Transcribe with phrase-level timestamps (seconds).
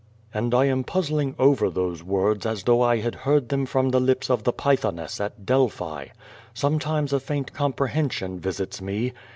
[0.33, 3.99] ''And I am puzzling over those words as though I had heard them from the
[3.99, 6.07] lips of the Pythoness at Delphi.
[6.55, 9.13] Sometim<!8 a faint comprehension visits me.